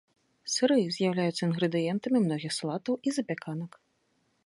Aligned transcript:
Сыры 0.53 0.77
з'яўляюцца 0.95 1.41
інгрэдыентамі 1.49 2.25
многіх 2.25 2.51
салатаў 2.59 2.93
і 3.07 3.15
запяканак. 3.19 3.83